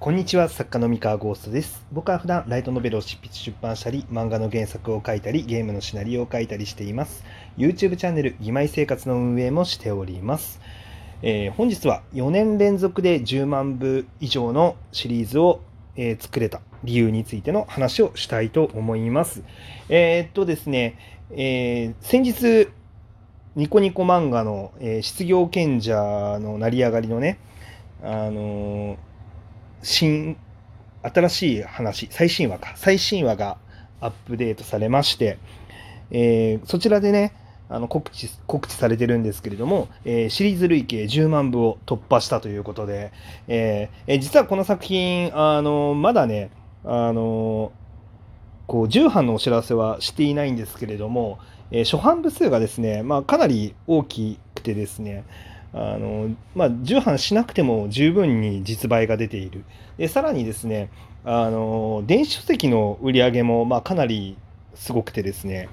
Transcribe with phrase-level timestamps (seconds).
[0.00, 1.84] こんにちは、作家の三河ゴーストです。
[1.92, 7.22] 僕は普段ライトノベルを執筆出版したり、漫画の原作を書いたり、ゲームのシナリオを書いたりしています。
[7.58, 10.58] YouTube チャンネル、義妹生活の運営もしております。
[11.20, 15.60] えー本日は4年連続で10万部以上のシリーズを、
[15.96, 19.42] えー作れた理由についての話をしたいと思います。
[19.90, 20.96] えーっとですね、
[21.30, 22.68] え先日、
[23.54, 27.38] ニコニコ漫画の、え失業賢者の成り上がりのね、
[28.02, 29.09] あのー
[29.82, 30.36] 新、
[31.02, 33.58] 新しい話、最新話か、最新話が
[34.00, 35.38] アップデートされまして、
[36.10, 37.32] えーそちらでね、
[37.68, 43.12] あの告知告知されてるんですけれども、えーシリーズ累計10万部を突破したということで、
[43.48, 46.50] えーえー実はこの作品、あのまだね、
[46.84, 47.72] あの
[48.66, 51.38] こう重版のお知らせはしていないんですけれども、
[51.70, 55.24] え初版部数がですね、まあ、かなり大きくてですね、
[55.72, 59.64] あのまあ、重版しなくても十分に実売が出ている。
[59.98, 60.90] でさらにですね、
[61.24, 64.36] あの電子書籍の売り上げもまあかなり
[64.74, 65.68] すごくてですね、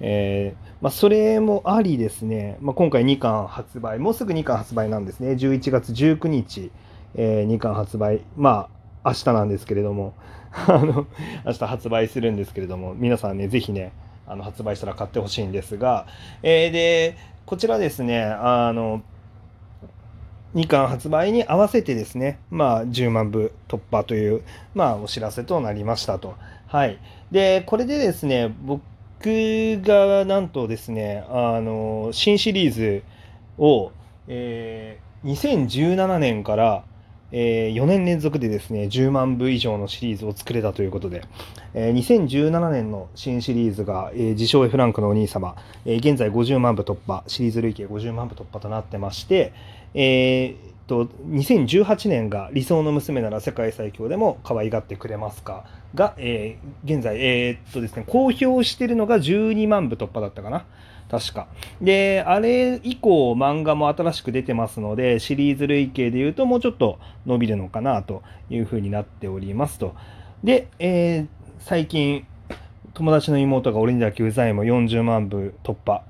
[0.00, 6.70] えーまあ、それもありですね、まあ、今回2巻発売、もうすぐ2巻発売なんですね、11月19日、
[7.14, 8.68] え2巻発売、ま
[9.04, 10.14] あ明日なんですけれども、
[10.66, 11.06] あの
[11.44, 13.92] 明日発売するんですけれども、皆さんね、ぜひね、
[14.26, 16.06] あの発売したら買ってほしいんですが、
[16.42, 17.16] えーで、
[17.46, 19.02] こちらですね、あの、
[20.56, 24.42] 2巻発売に合わせてですね、まあ、10万部突破という、
[24.74, 26.34] まあ、お知らせとなりましたと。
[26.66, 26.98] はい。
[27.30, 28.80] で、これでですね、僕
[29.82, 33.04] がなんとですね、あの、新シリーズ
[33.58, 33.92] を、
[34.26, 36.84] えー2017年から、
[37.32, 41.24] え4年連続でですね、10万部以上のシリーズを作れたということで、
[41.74, 49.52] えー2017年の新シリーズが、えー自称 F ランクのお兄様、えー現在50万部突破、シリーズ累計50万部突破となってまして、
[49.94, 60.64] えーと、2018年が理想の娘なら世界最強でも可愛がってくれますかが、えー現在、えーっとですね、公表しているのが12万部突破だったかな。
[61.10, 61.46] 確か。
[61.80, 69.94] で、あれ以降漫画も新しく出てますので、シリーズ累計で言うともうちょっと伸びるのかなというふうになっておりますと。
[70.42, 72.24] で、えー最近、
[72.94, 76.02] 友達の妹が俺にだけうざいも40万部突破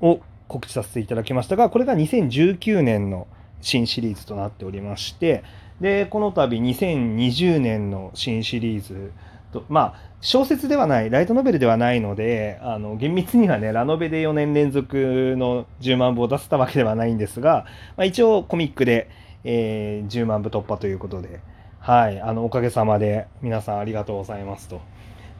[0.00, 3.26] を告知させていただきましたが、これが2019年の
[3.60, 5.42] 新シリーズとなっておりまして、
[5.80, 9.12] で、この度2020年の新シリーズ
[9.54, 17.66] と、まあ、小説ではない、ライトノベルではないので、あの、厳密にはね、ラノベで4年連続の10万部を出せたわけではないんですが、
[17.96, 19.08] まあ、一応コミックで、
[19.44, 21.40] えー10万部突破ということで、
[21.78, 24.80] はい、あの、おかげさまで皆さんありがとうございますと、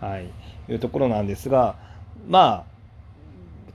[0.00, 0.30] はい、
[0.70, 1.76] いうところなんですが、
[2.28, 2.78] まあ、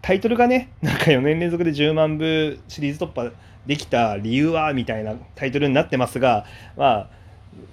[0.01, 3.31] タイトルがね、なんか4年連続で10万部シリーズ突破
[3.65, 6.45] できた理由はみたいなタイトルになってますが、
[6.75, 7.09] まあ、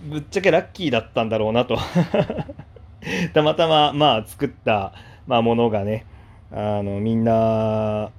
[0.03, 1.79] ぶっちゃけラッキーだったんだろうなと。
[3.35, 4.93] たまたま、まあ、作った、
[5.27, 6.07] まあ、ものがね、
[6.53, 8.11] あの、みんな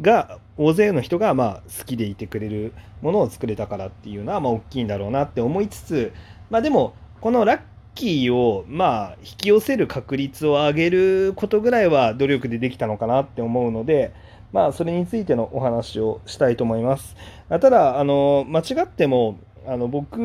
[0.00, 6.12] が、大勢の人が、まあ、好きでいてくれるものを作れたからっていうのは、まあ、大きいんだろうなって思いつつ、
[6.50, 7.60] まあ、でも、このラッ
[7.94, 14.12] キーを、まあ、引き寄せる確率を上げることぐらいは努力でできたのかなって思うので、
[14.52, 17.16] まあ、それについてのお話をしたいと思います。
[17.48, 20.18] ただ、あの、間違っても、あの、僕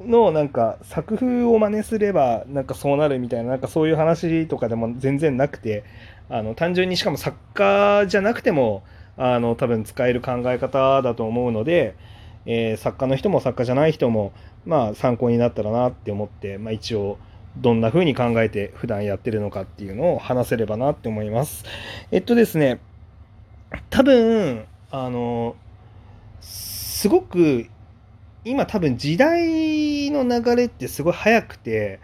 [0.00, 5.84] のなんか作風を真似すれば、なんかそうなるみたいな、なんかそういう話とかでも全然なくて、
[6.28, 8.82] あの、単純にしかも作家じゃなくても、
[9.16, 11.94] あの、多分使える考え方だと思うので、
[12.46, 14.32] えー作家の人も作家じゃない人も、
[14.64, 17.18] まあ、参考になったらなって思って、まあ、一応、
[17.58, 21.64] どんな風に考えて普段やってるのかっていうのを話せればなって思います。
[22.10, 22.80] えっとですね、
[23.90, 25.56] 多分、あの、
[26.40, 27.66] すごく、
[28.44, 32.00] 今多分時代の流れってすごい早くて、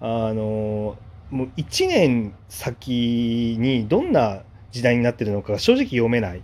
[0.00, 0.96] あの、
[1.30, 4.42] もう1年先にどんな
[4.72, 6.42] 時代になってるのか正直読めない。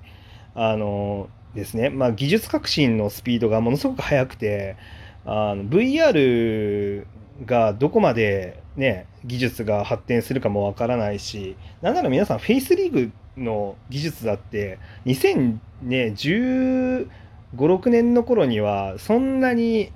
[0.54, 4.76] あのですね、まあ、技術革新のスピードがものすごく速くて、
[5.24, 7.04] あの VR
[7.44, 17.08] がどこまで、ね、技術が発展するかもわからないし、なんなら皆さん、フェイスリーグの技術だって、2015、
[17.56, 19.92] 56年の頃には、そんなに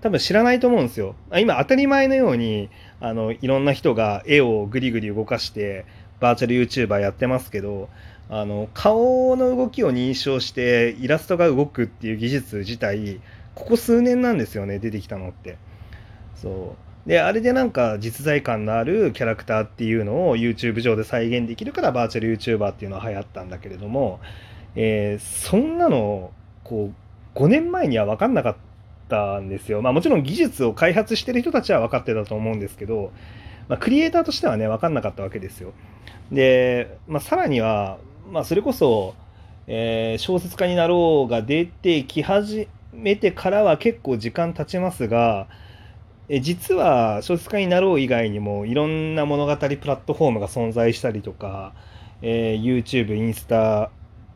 [0.00, 1.14] 多分知らないと思うんですよ。
[1.36, 5.86] 今、当たり前のように、あのいろんな人が絵をぐりぐり動かして、
[6.20, 7.88] バーチャル YouTuber やってますけど、
[8.30, 13.20] あの顔の動きを認証してイラストが動くっていう技術自体
[13.54, 15.56] ここ数年なんですよね出てきたのって
[16.34, 24.20] そうであれでなんか実在感のあるキャラクターっていうのを YouTube 上で再現できるからバーチャル YouTuber っていうのは流行ったんだけれども、
[24.74, 26.32] えーそんなの
[26.68, 26.92] こ
[27.34, 28.56] う5年前には分かんなかっ
[29.08, 29.80] たんですよ。
[29.82, 33.12] まあもちろん技術を開発してる人たちは分かってたと思うんですけど、
[33.68, 35.72] まあ、クリエイターとしてはね、分かんなかったわけですよ。
[36.32, 37.98] で、まあ、さらには、
[38.30, 39.14] まあ、それこそ、
[39.66, 45.48] えー、小説家になろうが出てき始めてからは結構時間経ちますが、
[46.30, 51.72] え実は小説家になろう以外にもいろんな物語プラットフォームが存在したりとか、
[52.20, 53.90] えー、YouTube、インスタ、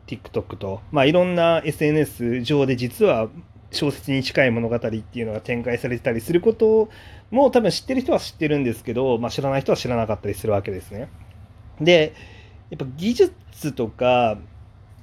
[0.07, 3.29] TikTok と、まあ、いろんな SNS 上で実は
[3.71, 4.89] 小説に近い物語って
[5.19, 6.89] いうのが展開されてたりすること
[7.31, 11.09] も多分知ってる人は知ってるんですけど、まあ、知らない人は知らなかったりするわけですね。
[11.81, 12.13] で
[12.69, 14.37] やっぱ技術とか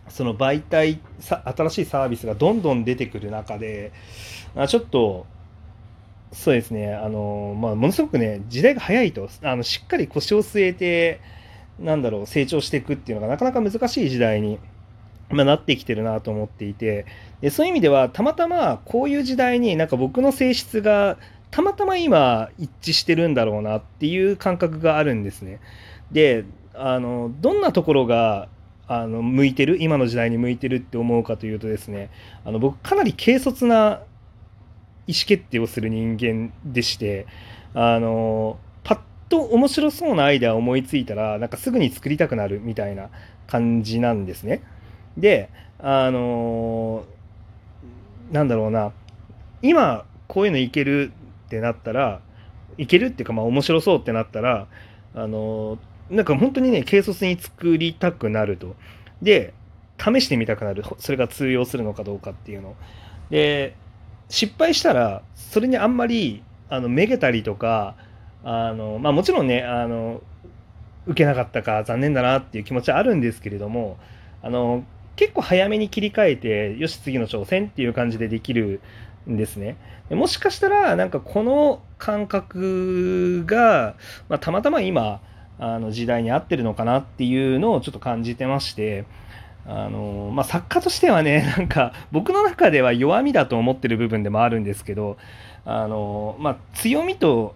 [0.09, 3.93] その媒体新しいサービスがどんどん出てくる中で
[4.69, 5.27] ちょっと
[6.33, 11.21] そうですねあの、まあ、ものすごくね時代が早いとあのしっかり腰を据えて
[11.79, 14.59] なんだろう成長していくっていうのがなかなか難しい時代に
[15.31, 17.07] まあ、なってきてるなと思っていて
[17.41, 21.19] でそういう意味ではたまたまこういう時代になんか僕の性質が
[21.51, 25.61] たまたま今一致してるんだろうなっていう感覚があるんですね。
[26.13, 26.45] で
[26.75, 28.49] あのどんなところが
[28.87, 29.77] あの向いてる？
[29.81, 32.11] 今の時代に向いてるって思うかというとですね
[32.45, 34.03] あの僕かなり軽率な
[35.07, 37.27] 意思決定をする人間でして
[37.75, 43.11] あのパッと面白そうなアイデアを思いついたらなんかすぐに作りたくなるみたいな
[43.47, 44.63] 感じなんですね。
[45.17, 48.93] で、あのー、なんだろうな、
[49.63, 51.13] 今、こういうのいける
[51.47, 52.21] ってなったら、
[52.79, 54.67] いけるっていうか、まあ、面白そうってなったら、
[55.15, 58.75] あのー、なんか本当にね、軽率に作りたくなると。
[59.23, 59.55] で、
[59.99, 60.83] 試してみたくなる。
[60.99, 62.75] それが通用するのかどうかっていうの。
[63.31, 63.77] で、
[64.29, 67.97] 失敗したら、それにあんまり、あの、めげたりとか、
[68.43, 70.23] あの、まあもちろんね、あの、
[71.07, 73.99] 受けなかったか残念だなっていう気持ちはあるんですけれども、
[74.43, 74.85] あの、
[75.21, 78.81] 結構早めに切り替えて、よし、次の挑戦っていう感じでできる
[79.29, 79.77] んですね。
[80.09, 83.97] もしかしたら、なんかこの感覚が、
[84.31, 85.21] まあ、たまたま今、
[85.59, 89.05] あの時代に合ってるのかなっていうのをちょっと感じてまして、
[89.67, 95.19] あのまあ、作家としてはね、 なんか僕の中では弱みだと思ってる部分でもあるんですけど、
[95.67, 97.55] あのまあ、強みと、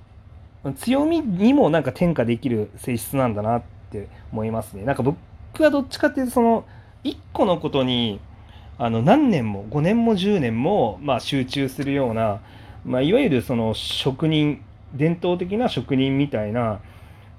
[0.76, 4.84] 強みにもなんか転化できる性質なんだなって思いますね。
[4.84, 5.16] なんか僕
[5.62, 6.64] はどっちかっていうと、その、
[7.04, 8.20] 1個のことに
[8.78, 12.40] あの何年も5年も10年も、まあ、集中するような、
[12.84, 14.62] まあ、いわゆるその職人
[14.94, 16.80] 伝統的な職人みたいな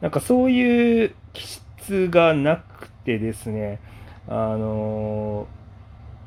[0.01, 3.79] なんかそういう気質がなくてですね
[4.27, 5.47] あの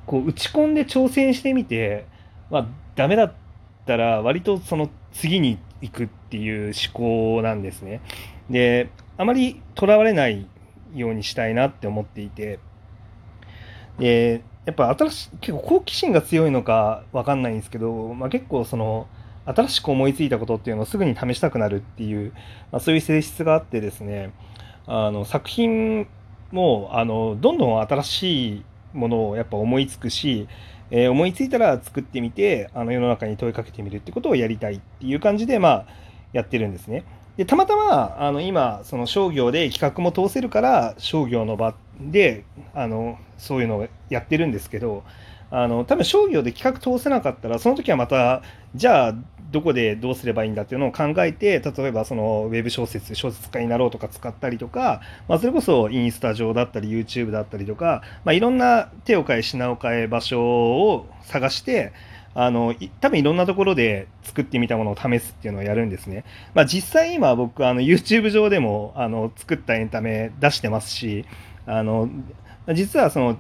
[0.07, 2.07] こう打ち込んで挑戦してみて、
[2.51, 3.33] まあ、ダメだっ
[3.87, 8.01] たら割とその次に行くっていう思考なんですね。
[8.51, 10.47] であまりとらわれない
[10.95, 12.59] ようにしたいなって思っていて
[13.99, 19.09] でやっぱ新しい結構好奇心が強いのか分かんないんですけど、まあ、結構その
[19.47, 22.33] 新しく思いついたことっていうのをすぐに試したくなるっていう、
[22.71, 24.33] まあ、そういう性質があってですね
[24.87, 26.07] あの作品
[26.53, 30.49] もあのどんどん新しいものをやっぱ思いつくし、
[30.91, 35.87] えー、思いついたら作ってみてあの世の中に問いかけてみるってことをやりたいっていう感じでまあ
[36.33, 37.05] やってるんですね。
[37.39, 45.05] でたまたまあの今その商業で企画も通せるから商業の場であのそういうのをやってるんですけど
[45.51, 48.43] あの多分商業で企画通せなかったらその時はまた
[48.75, 49.15] じゃあ
[49.51, 61.93] どこでどうすればいいんだっていうのを考えて例えばそのウェブ小説小説家になろうとか使ったりとか、まあ、それこそインスタ上だったり YouTube だったりとか、まあ、いろんな手を変え品を変え場所を探して
[62.35, 66.25] あの多分いろんなところで作ってみたものを試すっていうのをやるんですね。
[66.55, 71.25] まあ、実際今僕あの YouTube 上でもあの作ったエンタメ出してますし
[71.69, 72.09] あの
[72.75, 73.39] 実はその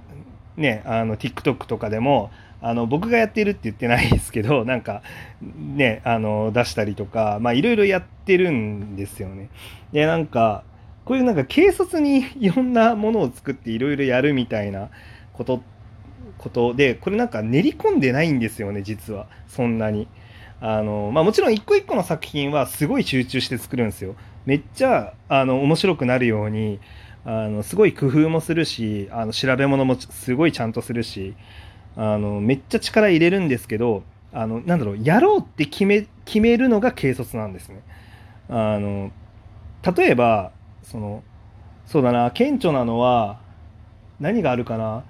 [0.56, 2.30] ねあの TikTok とかでも
[2.60, 5.02] あの僕がやってるって言ってないですけど なんか
[5.40, 9.48] ねあの出したりとかまあいろいろやってるんですよね。
[9.92, 10.62] でなんか
[11.04, 14.90] こういうなんか軽率にいろんなものを作っていろいろやるみたいな
[15.32, 15.62] こと
[16.36, 20.06] ことでこれなんか練り込んでないんですよね実はそんなに。
[20.60, 24.16] あのまあ、もちろん一個一個の作品はすごい集中して作るんですよ。
[24.48, 26.80] めっちゃあの面白くなるように
[27.26, 31.34] あのすごい工夫もするしあの調べ物もすごいちゃんとするし
[31.96, 37.82] あのめっちゃ力入れるんですけどあのなんだろうやろうって決め決めるのが軽率なんですね。
[38.48, 39.10] あの
[39.94, 40.50] 例えば
[40.82, 41.22] その
[41.84, 43.40] そうだな顕著なのは
[44.20, 45.04] 何があるかな？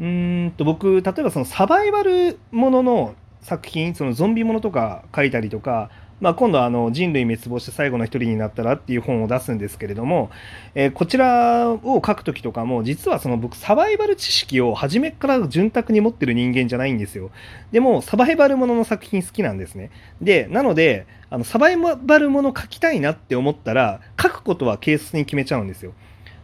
[0.00, 5.90] うんと僕例えばそのサバイバルものの作品そのゾンビものとか書いたりとか
[6.20, 10.30] まあ、今度はあの人類滅亡して最後の一人になったらっていう本を出すんですけれども、
[10.74, 17.30] えー、こちらを書く時とかも実はその僕サバイバル知識を初めから潤沢に持ってる人間じゃないんですよ。
[17.70, 19.90] でもサバイバルものの作品好きなんですね。
[20.20, 25.92] でなのであのサバイバルもの書きたいなって思ったら書くことは軽率に決めちゃうんですよ。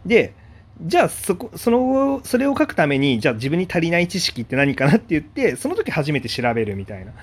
[0.05, 0.33] で
[0.81, 7.13] じゃあそこそのそれを書くためにじゃあ自分に足りない知識って何かなって言ってその時初めて調べるみたいな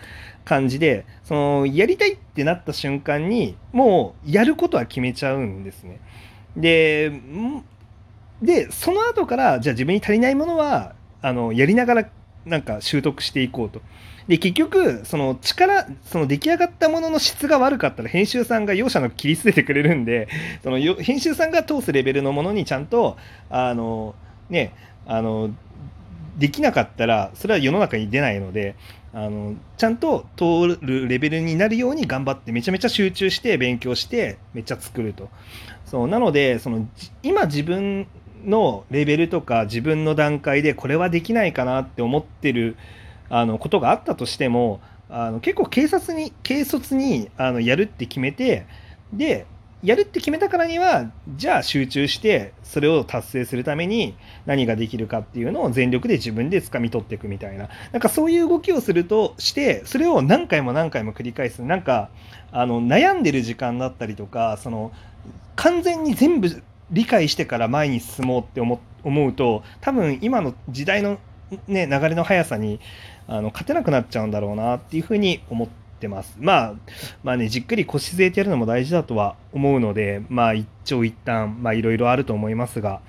[0.44, 6.00] 感じでそのやりたいってなった瞬間にもうやることは決めちゃうんですね。
[6.56, 7.12] で
[8.40, 12.11] でその後からじゃあ自分に足りないものはあのやりながら
[12.44, 13.80] なんか習得していこうと。
[14.28, 20.28] で結局その力その出来上がったものの質が悪かったら編集さんが容赦なく切り捨ててくれるんで
[20.62, 23.16] その編集さんが通すレベルのものにちゃんと
[23.50, 24.14] あの
[24.49, 24.72] ね
[25.06, 25.50] あの
[26.38, 28.76] できなかったらそれは世の中に出ないので
[29.12, 35.28] あのちゃんと通るレベルになるように頑張ってめちゃめちゃ集中して勉強してめっちゃ作ると
[35.84, 36.88] そうなのでその
[37.22, 38.06] 今自分
[38.44, 42.76] のレベルとか自分の段階でこれはできないかなって思ってる
[43.28, 48.66] あのことがあったとしてもあの結構警察に軽率にあのやるって決めて
[49.12, 49.46] で
[49.82, 54.14] やるって決めたからにはじゃあ集中してそれを達成するために
[54.46, 57.68] 何ができるかっていうのを全力で自分で掴み取っていくみたいな。
[57.90, 61.62] なんかそういう動きをするとしてそれを何回も何回も繰り返す。
[61.62, 62.11] なんか
[62.52, 64.92] あの悩んでる時間だったりとかその
[65.56, 68.78] 完全に全部理解してから前に進もうって思
[69.26, 71.18] うと多分今の時代の、
[71.66, 72.80] ね、流れの速さに
[73.26, 75.68] あの勝てなくなっちゃうんだろうなっていうふうに思っ
[76.00, 76.37] てます。
[76.38, 76.75] まあ、
[77.22, 83.00] まあね、じっくり腰据えてやるのも大事だとは思うので、まあ一長一短、まあいろいろあると思いますが、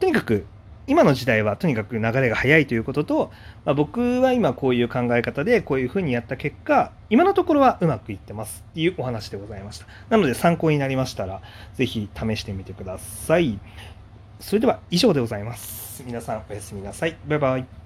[0.00, 0.46] とにかく
[0.86, 3.32] 今の時代はとにかく流れが速いということと、
[3.64, 9.86] まあ、僕は今こういう考え方でこういうふうにやった結果、今のところはうまくいってますっていうお話でございました。
[10.10, 11.42] なので参考になりましたら、
[11.74, 13.58] 是非試してみてください。
[14.40, 16.02] それでは以上でございます。
[16.06, 17.16] 皆さんおやすみなさい。
[17.26, 17.85] バイバイ。